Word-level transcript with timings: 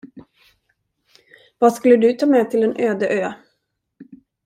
Vad 1.59 1.73
skulle 1.73 1.97
du 1.97 2.13
ta 2.13 2.25
med 2.25 2.51
till 2.51 2.63
en 2.63 2.75
öde 2.77 3.07
ö? 3.23 3.33